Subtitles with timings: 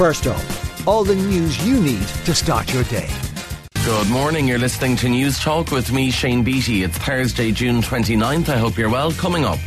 [0.00, 0.40] First up,
[0.88, 3.06] all the news you need to start your day.
[3.84, 4.48] Good morning.
[4.48, 6.84] You're listening to Newstalk with me, Shane Beatty.
[6.84, 8.48] It's Thursday, June 29th.
[8.48, 9.12] I hope you're well.
[9.12, 9.58] Coming up.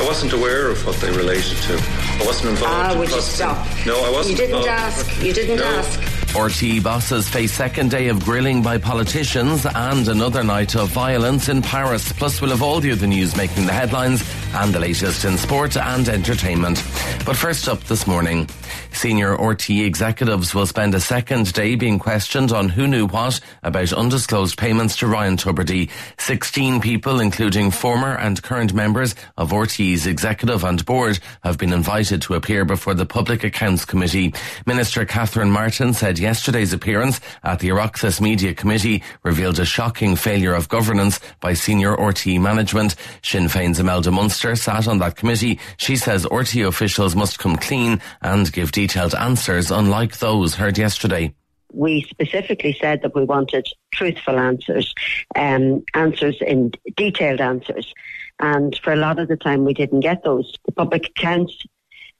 [0.00, 1.74] I wasn't aware of what they related to.
[1.74, 2.74] I wasn't involved.
[2.74, 3.66] Ah, in would you stop?
[3.84, 4.38] No, I wasn't.
[4.38, 4.68] You didn't involved.
[4.68, 5.22] ask.
[5.22, 5.64] You didn't No.
[5.66, 6.00] ask.
[6.34, 11.60] RTÉ bosses face second day of grilling by politicians and another night of violence in
[11.60, 12.10] Paris.
[12.12, 14.22] Plus, we'll have all the other news making the headlines
[14.54, 16.82] and the latest in sport and entertainment.
[17.24, 18.48] But first up this morning,
[18.92, 23.92] senior RTÉ executives will spend a second day being questioned on who knew what about
[23.92, 25.90] undisclosed payments to Ryan Tubridy.
[26.18, 32.22] 16 people, including former and current members of RTÉ's executive and board, have been invited
[32.22, 34.32] to appear before the Public Accounts Committee.
[34.66, 40.54] Minister Catherine Martin said yesterday's appearance at the Oireachtas Media Committee revealed a shocking failure
[40.54, 42.94] of governance by senior RTÉ management.
[43.22, 45.58] Sinn Féin's Imelda Munster sat on that committee.
[45.76, 51.34] She says RTÉ officials must come clean and give detailed answers unlike those heard yesterday.
[51.72, 54.94] we specifically said that we wanted truthful answers,
[55.36, 57.92] um, answers in detailed answers.
[58.40, 60.54] And for a lot of the time, we didn't get those.
[60.64, 61.66] The Public Accounts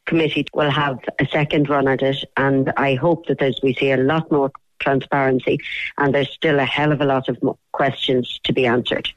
[0.05, 3.91] Committee will have a second run at it, and I hope that as we see
[3.91, 4.51] a lot more
[4.81, 5.59] transparency,
[5.97, 7.37] and there's still a hell of a lot of
[7.73, 9.09] questions to be answered.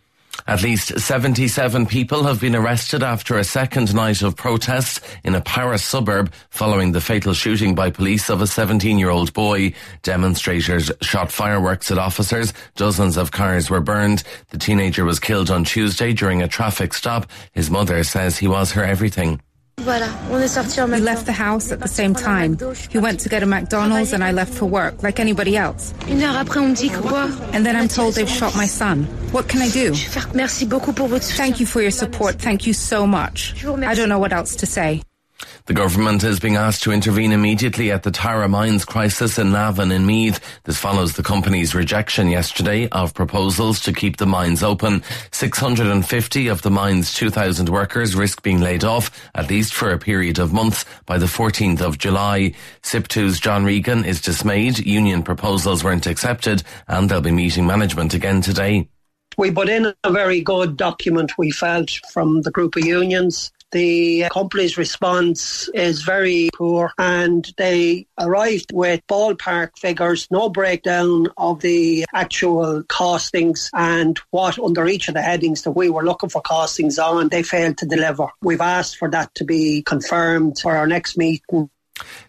[0.48, 5.42] At least 77 people have been arrested after a second night of protests in a
[5.42, 9.74] Paris suburb following the fatal shooting by police of a 17 year old boy.
[10.04, 12.54] Demonstrators shot fireworks at officers.
[12.76, 14.24] Dozens of cars were burned.
[14.50, 17.30] The teenager was killed on Tuesday during a traffic stop.
[17.52, 19.42] His mother says he was her everything.
[19.82, 22.58] We left the house at the same time.
[22.90, 25.94] He went to get a McDonald's and I left for work, like anybody else.
[26.08, 26.22] And
[27.66, 29.04] then I'm told they've shot my son.
[29.32, 29.94] What can I do?
[29.94, 32.36] Thank you for your support.
[32.36, 33.66] Thank you so much.
[33.66, 35.02] I don't know what else to say.
[35.66, 39.92] The government is being asked to intervene immediately at the Tara mines crisis in Navan
[39.92, 40.40] in Meath.
[40.64, 45.04] This follows the company's rejection yesterday of proposals to keep the mines open.
[45.32, 50.40] 650 of the mine's 2,000 workers risk being laid off, at least for a period
[50.40, 52.54] of months, by the 14th of July.
[52.82, 54.80] SIPTU's John Regan is dismayed.
[54.80, 58.88] Union proposals weren't accepted and they'll be meeting management again today.
[59.38, 63.52] We put in a very good document, we felt, from the group of unions.
[63.72, 71.62] The company's response is very poor and they arrived with ballpark figures, no breakdown of
[71.62, 76.42] the actual costings and what under each of the headings that we were looking for
[76.42, 78.28] costings on, they failed to deliver.
[78.42, 81.70] We've asked for that to be confirmed for our next meeting.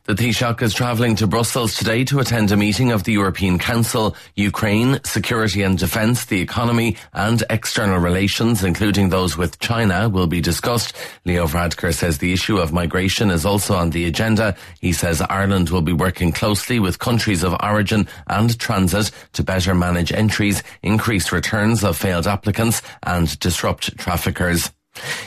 [0.04, 4.16] The Taoiseach is travelling to Brussels today to attend a meeting of the European Council.
[4.34, 10.40] Ukraine, security and defence, the economy and external relations, including those with China, will be
[10.40, 10.96] discussed.
[11.24, 14.56] Leo Varadkar says the issue of migration is also on the agenda.
[14.80, 19.74] He says Ireland will be working closely with countries of origin and transit to better
[19.74, 24.70] manage entries, increase returns of failed applicants and disrupt traffickers.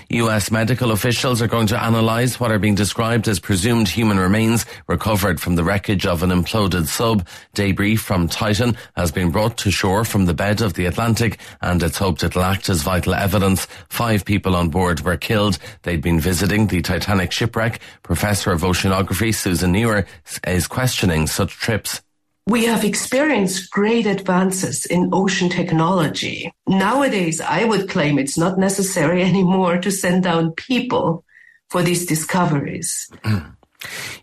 [0.10, 4.66] US medical officials are going to analyse what are being described as presumed human remains
[4.88, 7.28] recovered from the wreckage of an imploded sub.
[7.54, 11.82] Debris from Titan has been brought to shore from the bed of the Atlantic and
[11.82, 13.68] it's hoped it'll act as vital evidence.
[13.90, 15.58] Five people on board were killed.
[15.84, 17.82] They'd been visiting the Titanic shipwreck.
[18.04, 20.06] Professor of Oceanography Susan Newer
[20.46, 22.02] is questioning such trips.
[22.48, 26.54] We have experienced great advances in ocean technology.
[26.68, 31.24] Nowadays, I would claim it's not necessary anymore to send down people
[31.70, 33.10] for these discoveries.
[33.24, 33.56] Mm.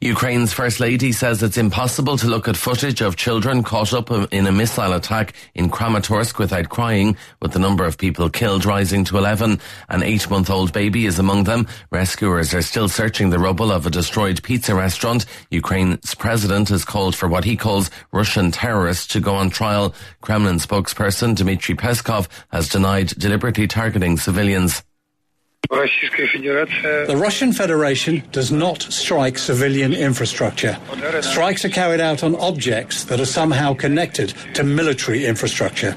[0.01, 4.47] Ukraine's First Lady says it's impossible to look at footage of children caught up in
[4.47, 9.19] a missile attack in Kramatorsk without crying, with the number of people killed rising to
[9.19, 9.61] 11.
[9.89, 11.67] An eight month old baby is among them.
[11.91, 15.27] Rescuers are still searching the rubble of a destroyed pizza restaurant.
[15.51, 19.95] Ukraine's president has called for what he calls Russian terrorists to go on trial.
[20.21, 24.83] Kremlin spokesperson Dmitry Peskov has denied deliberately targeting civilians.
[27.07, 30.79] The Russian Federation does not strike civilian infrastructure.
[31.23, 35.97] Strikes are carried out on objects that are somehow connected to military infrastructure.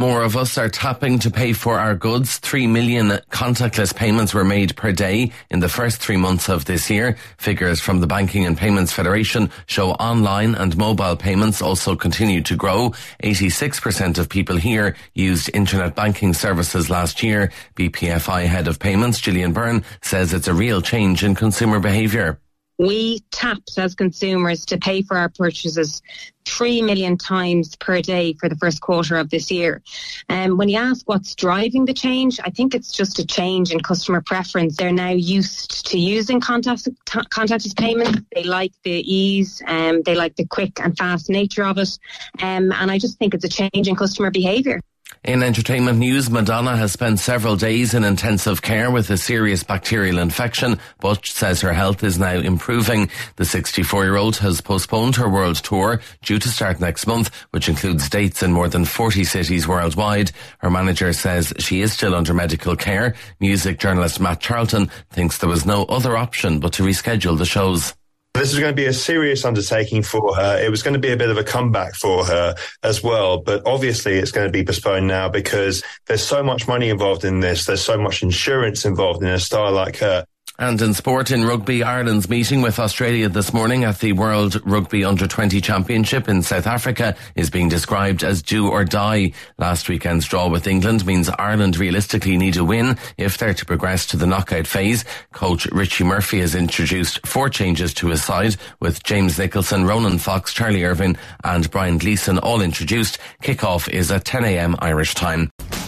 [0.00, 2.38] More of us are tapping to pay for our goods.
[2.38, 6.88] Three million contactless payments were made per day in the first three months of this
[6.88, 7.16] year.
[7.38, 12.54] Figures from the Banking and Payments Federation show online and mobile payments also continue to
[12.54, 12.90] grow.
[13.24, 17.50] 86% of people here used internet banking services last year.
[17.74, 22.38] BPFI head of payments, Gillian Byrne, says it's a real change in consumer behaviour.
[22.78, 26.00] We tapped as consumers to pay for our purchases
[26.46, 29.82] 3 million times per day for the first quarter of this year.
[30.28, 33.72] And um, when you ask what's driving the change, I think it's just a change
[33.72, 34.76] in customer preference.
[34.76, 38.20] They're now used to using contactless, contactless payments.
[38.34, 41.98] They like the ease, and um, they like the quick and fast nature of it.
[42.40, 44.80] Um, and I just think it's a change in customer behaviour.
[45.28, 50.16] In entertainment news, Madonna has spent several days in intensive care with a serious bacterial
[50.20, 53.10] infection, but says her health is now improving.
[53.36, 57.68] The 64 year old has postponed her world tour due to start next month, which
[57.68, 60.32] includes dates in more than 40 cities worldwide.
[60.60, 63.14] Her manager says she is still under medical care.
[63.38, 67.92] Music journalist Matt Charlton thinks there was no other option but to reschedule the shows.
[68.38, 70.62] This was going to be a serious undertaking for her.
[70.64, 72.54] It was going to be a bit of a comeback for her
[72.84, 73.38] as well.
[73.38, 77.40] But obviously, it's going to be postponed now because there's so much money involved in
[77.40, 77.66] this.
[77.66, 80.24] There's so much insurance involved in a star like her.
[80.60, 85.04] And in sport, in rugby, Ireland's meeting with Australia this morning at the World Rugby
[85.04, 89.34] Under 20 Championship in South Africa is being described as do or die.
[89.58, 94.04] Last weekend's draw with England means Ireland realistically need a win if they're to progress
[94.06, 95.04] to the knockout phase.
[95.32, 100.52] Coach Richie Murphy has introduced four changes to his side with James Nicholson, Ronan Fox,
[100.52, 103.18] Charlie Irvine and Brian Gleeson all introduced.
[103.42, 105.52] Kick-off is at 10am Irish time.